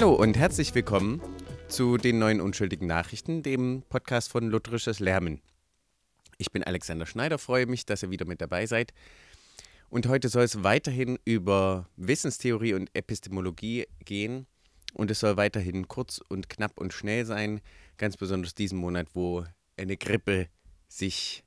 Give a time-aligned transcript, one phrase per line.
[0.00, 1.20] Hallo und herzlich willkommen
[1.68, 5.42] zu den neuen unschuldigen Nachrichten, dem Podcast von Lutherisches Lärmen.
[6.38, 8.94] Ich bin Alexander Schneider, freue mich, dass ihr wieder mit dabei seid.
[9.90, 14.46] Und heute soll es weiterhin über Wissenstheorie und Epistemologie gehen.
[14.94, 17.60] Und es soll weiterhin kurz und knapp und schnell sein,
[17.98, 19.44] ganz besonders diesen Monat, wo
[19.76, 20.48] eine Grippe
[20.88, 21.44] sich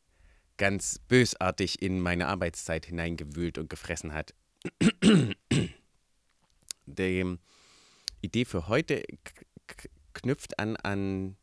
[0.58, 4.36] ganz bösartig in meine Arbeitszeit hineingewühlt und gefressen hat.
[6.86, 7.38] Die
[8.24, 9.04] Idee für heute
[10.14, 11.36] knüpft an an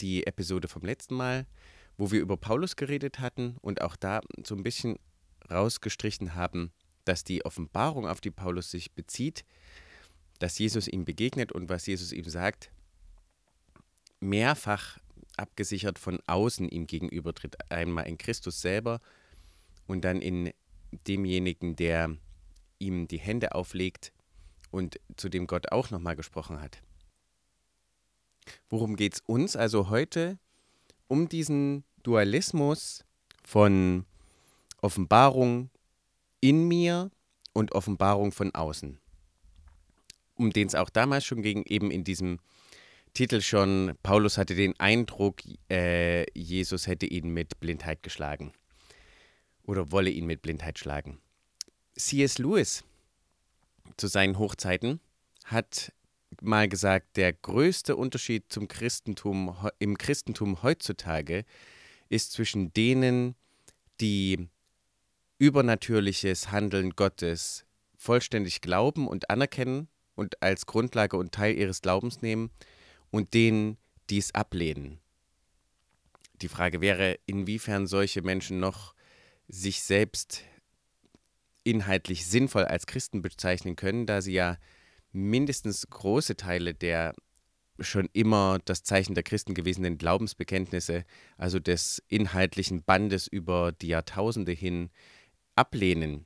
[0.00, 1.46] die Episode vom letzten Mal,
[1.96, 4.98] wo wir über Paulus geredet hatten und auch da so ein bisschen
[5.50, 6.72] rausgestrichen haben,
[7.04, 9.44] dass die Offenbarung, auf die Paulus sich bezieht,
[10.38, 12.70] dass Jesus ihm begegnet und was Jesus ihm sagt,
[14.20, 14.98] mehrfach
[15.36, 17.70] abgesichert von außen ihm gegenübertritt.
[17.70, 19.00] Einmal in Christus selber
[19.86, 20.52] und dann in
[21.06, 22.16] demjenigen, der
[22.78, 24.12] ihm die Hände auflegt
[24.76, 26.82] und zu dem Gott auch nochmal gesprochen hat.
[28.68, 30.38] Worum geht es uns also heute?
[31.08, 33.04] Um diesen Dualismus
[33.42, 34.04] von
[34.82, 35.70] Offenbarung
[36.40, 37.10] in mir
[37.52, 38.98] und Offenbarung von außen.
[40.34, 42.38] Um den es auch damals schon ging, eben in diesem
[43.14, 45.40] Titel schon, Paulus hatte den Eindruck,
[45.70, 48.52] äh, Jesus hätte ihn mit Blindheit geschlagen
[49.62, 51.18] oder wolle ihn mit Blindheit schlagen.
[51.96, 52.36] C.S.
[52.36, 52.84] Lewis
[53.96, 55.00] zu seinen Hochzeiten
[55.44, 55.92] hat
[56.40, 61.44] mal gesagt, der größte Unterschied zum Christentum im Christentum heutzutage
[62.08, 63.34] ist zwischen denen,
[64.00, 64.48] die
[65.38, 67.64] übernatürliches Handeln Gottes
[67.96, 72.50] vollständig glauben und anerkennen und als Grundlage und Teil ihres Glaubens nehmen
[73.10, 73.78] und denen,
[74.10, 75.00] die es ablehnen.
[76.42, 78.94] Die Frage wäre, inwiefern solche Menschen noch
[79.48, 80.42] sich selbst
[81.66, 84.56] inhaltlich sinnvoll als Christen bezeichnen können, da sie ja
[85.12, 87.14] mindestens große Teile der
[87.78, 91.04] schon immer das Zeichen der Christen gewesenen Glaubensbekenntnisse,
[91.36, 94.90] also des inhaltlichen Bandes über die Jahrtausende hin,
[95.56, 96.24] ablehnen.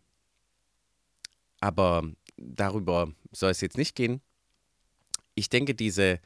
[1.58, 4.20] Aber darüber soll es jetzt nicht gehen.
[5.34, 6.20] Ich denke, diese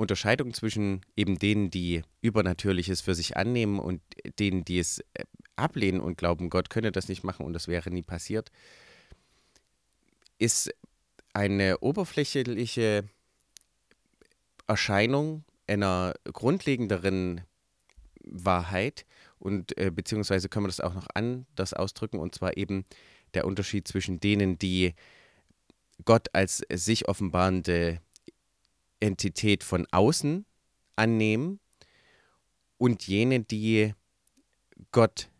[0.00, 4.00] Unterscheidung zwischen eben denen, die Übernatürliches für sich annehmen und
[4.38, 5.24] denen, die es äh,
[5.56, 8.50] ablehnen und glauben, Gott könne das nicht machen und das wäre nie passiert,
[10.38, 10.74] ist
[11.34, 13.04] eine oberflächliche
[14.66, 17.42] Erscheinung einer grundlegenderen
[18.22, 19.04] Wahrheit
[19.38, 22.86] und äh, beziehungsweise können wir das auch noch anders ausdrücken und zwar eben
[23.34, 24.94] der Unterschied zwischen denen, die
[26.06, 28.00] Gott als sich offenbarende
[29.00, 30.44] Entität von außen
[30.96, 31.60] annehmen
[32.78, 33.94] und jene, die
[34.92, 35.30] Gott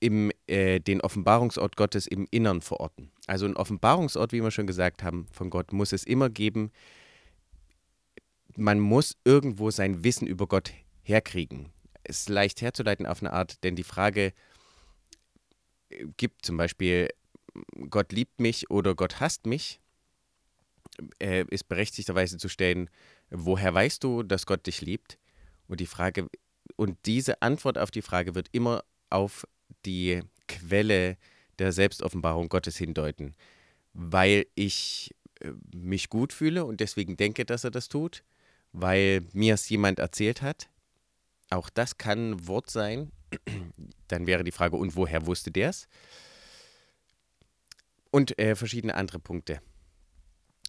[0.00, 3.10] im, äh, den Offenbarungsort Gottes im Innern verorten.
[3.26, 6.70] Also ein Offenbarungsort, wie wir schon gesagt haben, von Gott muss es immer geben.
[8.56, 11.72] Man muss irgendwo sein Wissen über Gott herkriegen.
[12.04, 14.32] Es ist leicht herzuleiten auf eine Art, denn die Frage
[15.88, 17.08] äh, gibt zum Beispiel,
[17.90, 19.80] Gott liebt mich oder Gott hasst mich,
[21.20, 22.90] äh, ist berechtigterweise zu stellen,
[23.30, 25.18] woher weißt du, dass Gott dich liebt?
[25.68, 26.28] Und die Frage,
[26.76, 29.46] und diese Antwort auf die Frage wird immer auf
[29.84, 31.16] die Quelle
[31.58, 33.34] der Selbstoffenbarung Gottes hindeuten,
[33.92, 38.22] weil ich äh, mich gut fühle und deswegen denke, dass er das tut,
[38.72, 40.68] weil mir es jemand erzählt hat.
[41.50, 43.10] Auch das kann ein Wort sein.
[44.08, 45.88] Dann wäre die Frage, und woher wusste der es?
[48.10, 49.60] Und äh, verschiedene andere Punkte.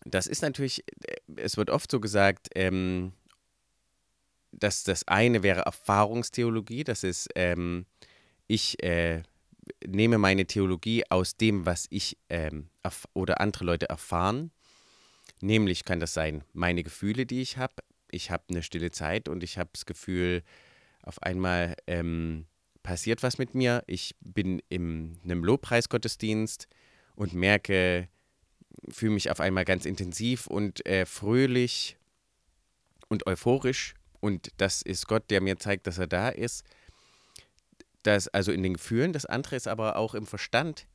[0.09, 3.13] Das ist natürlich, äh, es wird oft so gesagt, ähm,
[4.51, 7.85] dass das eine wäre Erfahrungstheologie, das ist, ähm,
[8.47, 9.23] ich äh,
[9.85, 12.69] nehme meine Theologie aus dem, was ich ähm,
[13.13, 14.51] oder andere Leute erfahren.
[15.41, 17.75] Nämlich kann das sein, meine Gefühle, die ich habe.
[18.09, 20.43] Ich habe eine stille Zeit und ich habe das Gefühl,
[21.03, 22.45] auf einmal ähm,
[22.81, 23.83] passiert was mit mir.
[23.85, 26.67] Ich bin in einem Lobpreisgottesdienst
[27.15, 28.07] und merke,
[28.89, 31.97] fühle mich auf einmal ganz intensiv und äh, fröhlich
[33.09, 33.95] und euphorisch.
[34.19, 36.63] Und das ist Gott, der mir zeigt, dass er da ist.
[38.03, 39.13] Das also in den Gefühlen.
[39.13, 40.87] Das andere ist aber auch im Verstand,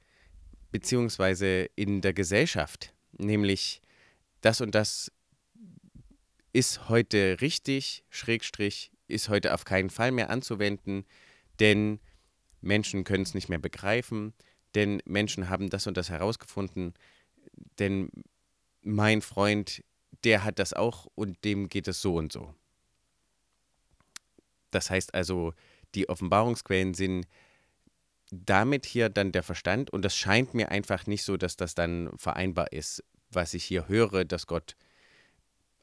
[0.71, 2.93] beziehungsweise in der Gesellschaft.
[3.13, 3.83] Nämlich,
[4.41, 5.13] das und das
[6.53, 11.05] ist heute richtig, Schrägstrich, ist heute auf keinen Fall mehr anzuwenden,
[11.61, 12.01] denn
[12.61, 14.33] Menschen können es nicht mehr begreifen,
[14.75, 16.95] denn Menschen haben das und das herausgefunden,
[17.79, 18.11] denn
[18.83, 19.83] mein Freund,
[20.25, 22.55] der hat das auch und dem geht es so und so.
[24.71, 25.53] Das heißt also,
[25.95, 27.27] die Offenbarungsquellen sind
[28.31, 32.11] damit hier dann der Verstand und das scheint mir einfach nicht so, dass das dann
[32.17, 34.75] vereinbar ist, was ich hier höre, dass Gott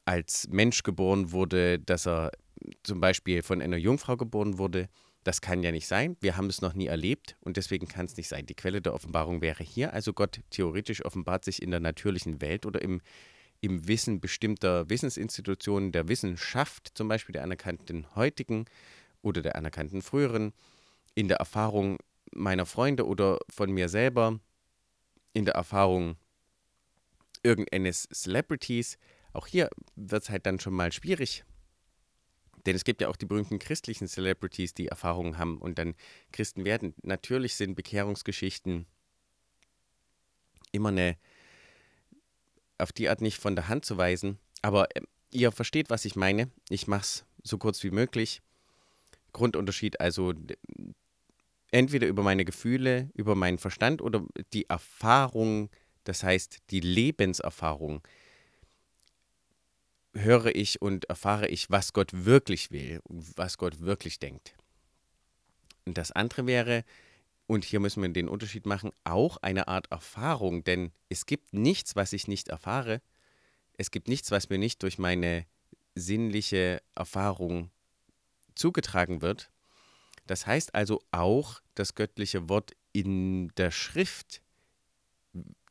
[0.04, 2.32] als Mensch geboren wurde, dass er
[2.82, 4.88] zum Beispiel von einer Jungfrau geboren wurde.
[5.22, 6.16] Das kann ja nicht sein.
[6.20, 8.46] Wir haben es noch nie erlebt und deswegen kann es nicht sein.
[8.46, 9.92] Die Quelle der Offenbarung wäre hier.
[9.92, 13.02] Also Gott theoretisch offenbart sich in der natürlichen Welt oder im,
[13.60, 18.64] im Wissen bestimmter Wissensinstitutionen der Wissenschaft, zum Beispiel der anerkannten heutigen
[19.20, 20.54] oder der anerkannten früheren,
[21.14, 21.98] in der Erfahrung
[22.32, 24.40] meiner Freunde oder von mir selber,
[25.34, 26.16] in der Erfahrung
[27.42, 28.98] irgendeines Celebrities.
[29.34, 31.44] Auch hier wird es halt dann schon mal schwierig.
[32.66, 35.94] Denn es gibt ja auch die berühmten christlichen Celebrities, die Erfahrungen haben und dann
[36.32, 36.94] Christen werden.
[37.02, 38.86] Natürlich sind Bekehrungsgeschichten
[40.72, 41.16] immer eine,
[42.78, 44.38] auf die Art nicht von der Hand zu weisen.
[44.62, 46.50] Aber äh, ihr versteht, was ich meine.
[46.68, 48.42] Ich mache es so kurz wie möglich.
[49.32, 50.34] Grundunterschied also
[51.70, 55.70] entweder über meine Gefühle, über meinen Verstand oder die Erfahrung,
[56.04, 58.02] das heißt die Lebenserfahrung,
[60.14, 63.00] höre ich und erfahre ich, was Gott wirklich will
[63.36, 64.54] was Gott wirklich denkt.
[65.84, 66.84] Und das andere wäre,
[67.46, 71.96] und hier müssen wir den Unterschied machen, auch eine Art Erfahrung, denn es gibt nichts,
[71.96, 73.00] was ich nicht erfahre.
[73.76, 75.46] Es gibt nichts, was mir nicht durch meine
[75.94, 77.70] sinnliche Erfahrung
[78.54, 79.50] zugetragen wird.
[80.26, 84.42] Das heißt also auch, das göttliche Wort in der Schrift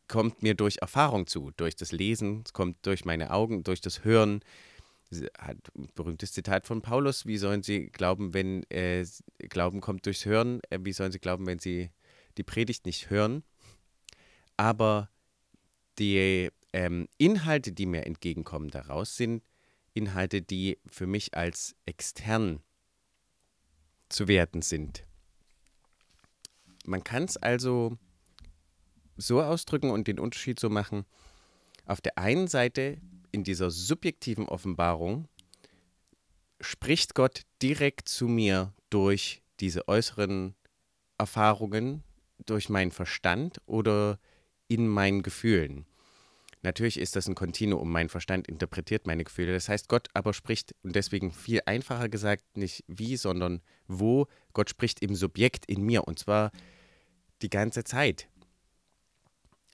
[0.10, 4.04] kommt mir durch Erfahrung zu, durch das Lesen, es kommt durch meine Augen, durch das
[4.04, 4.42] Hören.
[5.38, 5.58] Hat
[5.96, 9.06] berühmtes Zitat von Paulus, wie sollen sie glauben, wenn äh,
[9.48, 11.90] Glauben kommt durchs Hören, äh, wie sollen sie glauben, wenn sie
[12.38, 13.44] die Predigt nicht hören?
[14.58, 15.10] Aber
[15.98, 19.44] die ähm, Inhalte, die mir entgegenkommen daraus, sind
[19.94, 22.62] Inhalte, die für mich als extern
[24.10, 25.06] zu werten sind.
[26.86, 27.98] Man kann es also
[29.19, 31.06] so ausdrücken und den Unterschied so machen.
[31.86, 32.98] Auf der einen Seite
[33.31, 35.27] in dieser subjektiven Offenbarung
[36.62, 40.56] spricht Gott direkt zu mir durch diese äußeren
[41.18, 42.04] Erfahrungen,
[42.45, 44.19] durch meinen Verstand oder
[44.68, 45.86] in meinen Gefühlen.
[46.62, 47.89] Natürlich ist das ein Kontinuum.
[47.89, 49.54] Mein Verstand interpretiert meine Gefühle.
[49.54, 54.27] Das heißt, Gott aber spricht, und deswegen viel einfacher gesagt, nicht wie, sondern wo.
[54.54, 56.51] Gott spricht im Subjekt in mir und zwar
[57.42, 58.27] die ganze Zeit.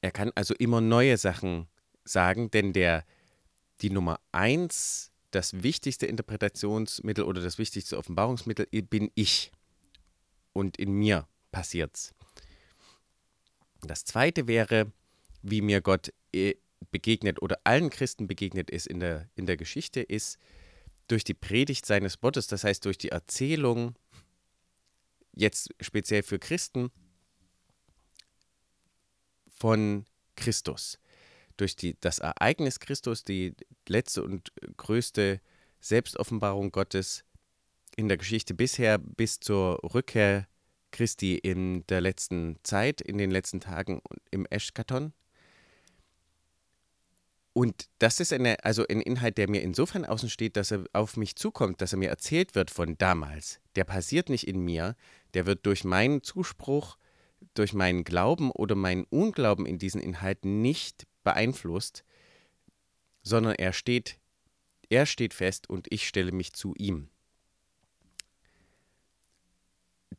[0.06, 1.68] Er kann also immer neue Sachen
[2.04, 3.04] sagen, denn der,
[3.82, 9.52] die Nummer eins, das wichtigste Interpretationsmittel oder das wichtigste Offenbarungsmittel bin ich.
[10.54, 12.14] Und in mir passiert's.
[13.82, 14.92] Das zweite wäre,
[15.42, 16.54] wie mir Gott äh,
[16.92, 20.38] begegnet oder allen Christen begegnet ist in der, in der Geschichte, ist
[21.08, 23.96] durch die Predigt seines Wortes, das heißt durch die Erzählung,
[25.34, 26.92] jetzt speziell für Christen,
[29.56, 30.06] von
[30.36, 31.00] Christus.
[31.58, 33.56] Durch die, das Ereignis Christus, die
[33.88, 35.40] letzte und größte
[35.80, 37.24] Selbstoffenbarung Gottes
[37.96, 40.48] in der Geschichte bisher bis zur Rückkehr
[40.92, 45.14] Christi in der letzten Zeit, in den letzten Tagen im Eschkaton.
[47.54, 51.16] Und das ist eine, also ein Inhalt, der mir insofern außen steht, dass er auf
[51.16, 53.62] mich zukommt, dass er mir erzählt wird von damals.
[53.78, 54.96] Der passiert nicht in mir,
[55.34, 56.98] der wird durch meinen Zuspruch
[57.54, 62.04] durch meinen Glauben oder meinen Unglauben in diesen Inhalt nicht beeinflusst,
[63.22, 64.20] sondern er steht,
[64.90, 67.10] er steht fest und ich stelle mich zu ihm.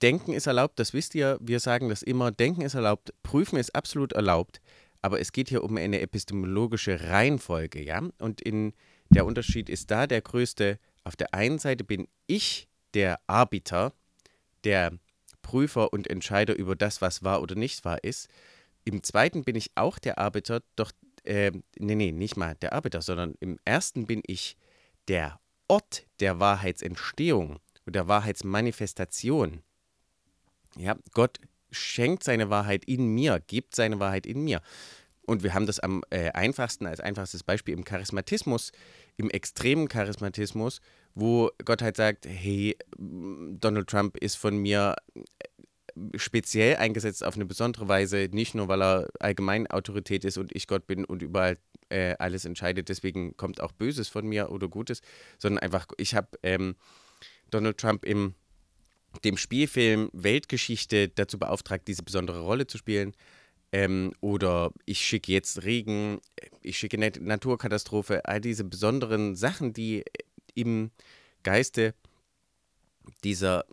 [0.02, 3.74] Denken ist erlaubt, das wisst ihr, wir sagen das immer, Denken ist erlaubt, Prüfen ist
[3.74, 4.60] absolut erlaubt,
[5.00, 8.02] aber es geht hier um eine epistemologische Reihenfolge, ja?
[8.18, 8.74] Und in,
[9.10, 10.78] der Unterschied ist da der größte.
[11.04, 13.92] Auf der einen Seite bin ich der Arbiter,
[14.64, 14.98] der
[15.46, 18.28] Prüfer und Entscheider über das, was wahr oder nicht wahr ist.
[18.84, 20.90] Im zweiten bin ich auch der Arbeiter, doch,
[21.22, 24.56] äh, nee, nee, nicht mal der Arbeiter, sondern im ersten bin ich
[25.06, 25.38] der
[25.68, 29.62] Ort der Wahrheitsentstehung und der Wahrheitsmanifestation.
[30.76, 31.38] Ja, Gott
[31.70, 34.60] schenkt seine Wahrheit in mir, gibt seine Wahrheit in mir.
[35.26, 38.72] Und wir haben das am äh, einfachsten, als einfachstes Beispiel im Charismatismus,
[39.16, 40.80] im extremen Charismatismus,
[41.14, 45.22] wo Gott halt sagt, hey, Donald Trump ist von mir äh,
[46.16, 50.66] speziell eingesetzt auf eine besondere Weise, nicht nur, weil er allgemein Autorität ist und ich
[50.66, 55.00] Gott bin und überall äh, alles entscheidet, deswegen kommt auch Böses von mir oder Gutes,
[55.38, 56.76] sondern einfach, ich habe ähm,
[57.50, 58.34] Donald Trump im
[59.24, 63.14] dem Spielfilm Weltgeschichte dazu beauftragt, diese besondere Rolle zu spielen.
[63.76, 66.22] Ähm, oder ich schicke jetzt Regen,
[66.62, 70.02] ich schicke eine Naturkatastrophe, all diese besonderen Sachen, die
[70.54, 70.90] im
[71.42, 71.94] Geiste
[73.22, 73.66] dieser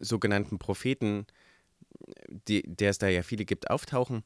[0.00, 1.26] sogenannten Propheten,
[2.46, 4.22] die, der es da ja viele gibt, auftauchen.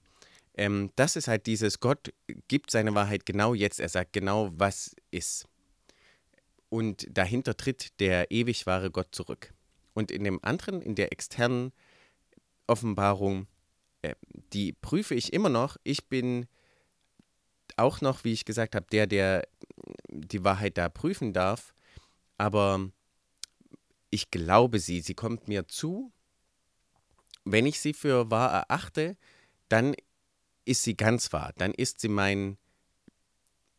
[0.56, 2.12] Ähm, das ist halt dieses, Gott
[2.48, 3.78] gibt seine Wahrheit genau jetzt.
[3.78, 5.46] Er sagt genau, was ist.
[6.68, 9.54] Und dahinter tritt der ewig wahre Gott zurück.
[9.92, 11.72] Und in dem anderen, in der externen
[12.66, 13.46] Offenbarung, äh,
[14.52, 15.76] die prüfe ich immer noch.
[15.84, 16.46] Ich bin
[17.76, 19.48] auch noch, wie ich gesagt habe, der, der
[20.08, 21.74] die Wahrheit da prüfen darf.
[22.38, 22.90] Aber
[24.10, 26.12] ich glaube sie, sie kommt mir zu.
[27.44, 29.16] Wenn ich sie für wahr erachte,
[29.68, 29.94] dann
[30.64, 31.52] ist sie ganz wahr.
[31.56, 32.56] Dann ist sie mein,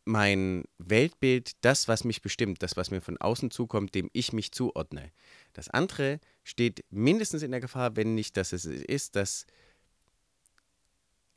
[0.04, 4.52] mein Weltbild, das, was mich bestimmt, das, was mir von außen zukommt, dem ich mich
[4.52, 5.10] zuordne.
[5.52, 9.46] Das andere steht mindestens in der Gefahr, wenn nicht, dass es ist, dass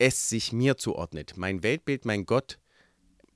[0.00, 1.34] es sich mir zuordnet.
[1.36, 2.58] Mein Weltbild, mein Gott,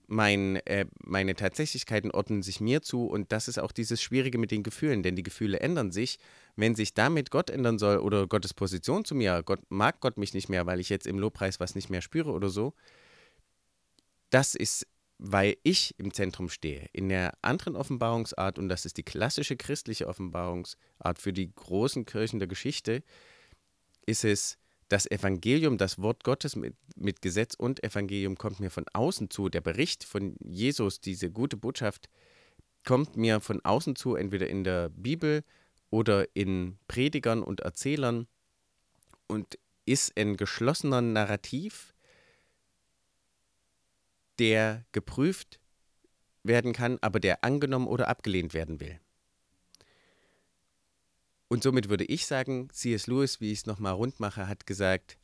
[0.07, 4.51] mein, äh, meine Tatsächlichkeiten ordnen sich mir zu und das ist auch dieses Schwierige mit
[4.51, 6.19] den Gefühlen, denn die Gefühle ändern sich.
[6.57, 10.33] Wenn sich damit Gott ändern soll oder Gottes Position zu mir, Gott mag Gott mich
[10.33, 12.73] nicht mehr, weil ich jetzt im Lobpreis was nicht mehr spüre oder so,
[14.31, 14.87] das ist,
[15.19, 16.89] weil ich im Zentrum stehe.
[16.93, 22.39] In der anderen Offenbarungsart, und das ist die klassische christliche Offenbarungsart für die großen Kirchen
[22.39, 23.03] der Geschichte,
[24.07, 28.85] ist es, das Evangelium, das Wort Gottes mit, mit Gesetz und Evangelium kommt mir von
[28.93, 29.49] außen zu.
[29.49, 32.09] Der Bericht von Jesus, diese gute Botschaft,
[32.85, 35.43] kommt mir von außen zu, entweder in der Bibel
[35.91, 38.27] oder in Predigern und Erzählern
[39.27, 41.95] und ist ein geschlossener Narrativ,
[44.39, 45.61] der geprüft
[46.43, 49.01] werden kann, aber der angenommen oder abgelehnt werden will.
[51.55, 53.07] Und somit würde ich sagen, C.S.
[53.07, 55.19] Lewis, wie ich es nochmal rund mache, hat gesagt,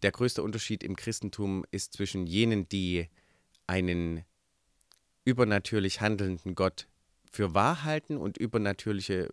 [0.00, 3.06] der größte Unterschied im Christentum ist zwischen jenen, die
[3.66, 4.24] einen
[5.26, 6.88] übernatürlich handelnden Gott
[7.30, 9.28] für wahr halten und übernatürliche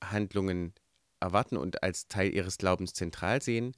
[0.00, 0.72] Handlungen
[1.18, 3.74] erwarten und als Teil ihres Glaubens zentral sehen,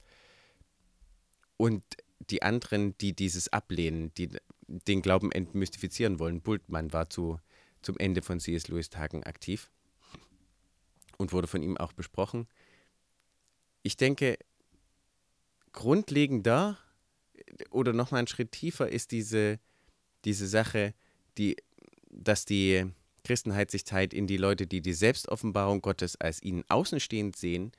[1.57, 1.83] und
[2.29, 4.29] die anderen, die dieses ablehnen, die
[4.67, 6.43] den Glauben entmystifizieren wollen.
[6.43, 7.41] Bultmann war zu,
[7.81, 8.69] zum Ende von C.S.
[8.69, 9.71] Lewis Tagen aktiv
[11.19, 12.49] und wurde von ihm auch besprochen.
[13.83, 14.39] Ich denke,
[15.73, 16.79] grundlegender
[17.71, 19.61] oder nochmal einen Schritt tiefer ist diese,
[20.25, 20.95] diese Sache,
[21.37, 21.57] die,
[22.11, 22.87] dass die
[23.25, 27.73] Christenheit sich teilt in die Leute, die die Selbstoffenbarung Gottes als ihnen außenstehend sehen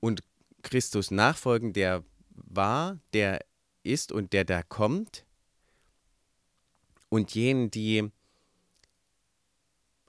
[0.00, 0.22] und
[0.62, 3.44] Christus nachfolgen, der war, der
[3.82, 5.26] ist und der da kommt,
[7.08, 8.10] und jenen, die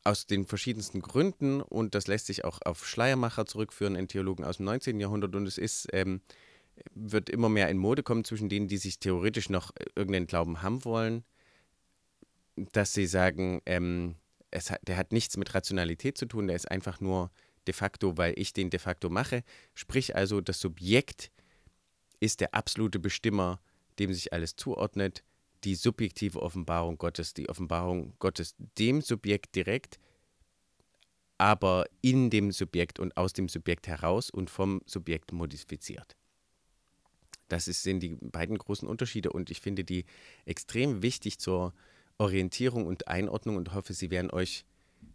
[0.03, 4.57] aus den verschiedensten Gründen, und das lässt sich auch auf Schleiermacher zurückführen, in Theologen aus
[4.57, 4.99] dem 19.
[4.99, 6.21] Jahrhundert, und es ist, ähm,
[6.93, 10.83] wird immer mehr in Mode kommen zwischen denen, die sich theoretisch noch irgendeinen Glauben haben
[10.85, 11.23] wollen,
[12.55, 14.15] dass sie sagen, ähm,
[14.51, 17.31] es hat, der hat nichts mit Rationalität zu tun, der ist einfach nur
[17.67, 19.43] de facto, weil ich den de facto mache.
[19.73, 21.31] Sprich also, das Subjekt
[22.19, 23.59] ist der absolute Bestimmer,
[23.99, 25.23] dem sich alles zuordnet
[25.63, 29.99] die subjektive Offenbarung Gottes, die Offenbarung Gottes dem Subjekt direkt,
[31.37, 36.15] aber in dem Subjekt und aus dem Subjekt heraus und vom Subjekt modifiziert.
[37.49, 40.05] Das sind die beiden großen Unterschiede und ich finde die
[40.45, 41.73] extrem wichtig zur
[42.17, 44.65] Orientierung und Einordnung und hoffe, sie werden euch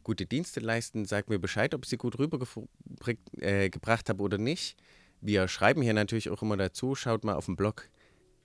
[0.02, 1.04] gute Dienste leisten.
[1.04, 4.76] Sagt mir Bescheid, ob ich sie gut rübergebracht äh, habe oder nicht.
[5.20, 6.94] Wir schreiben hier natürlich auch immer dazu.
[6.94, 7.88] Schaut mal auf dem Blog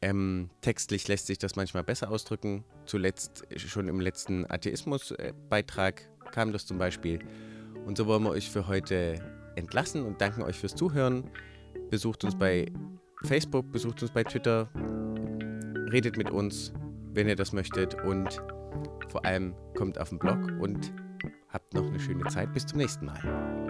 [0.03, 2.65] ähm, textlich lässt sich das manchmal besser ausdrücken.
[2.85, 7.19] Zuletzt, schon im letzten Atheismus-Beitrag kam das zum Beispiel.
[7.85, 9.15] Und so wollen wir euch für heute
[9.55, 11.29] entlassen und danken euch fürs Zuhören.
[11.89, 12.69] Besucht uns bei
[13.23, 14.69] Facebook, besucht uns bei Twitter,
[15.91, 16.73] redet mit uns,
[17.13, 18.41] wenn ihr das möchtet und
[19.09, 20.91] vor allem kommt auf den Blog und
[21.47, 22.53] habt noch eine schöne Zeit.
[22.53, 23.62] Bis zum nächsten Mal.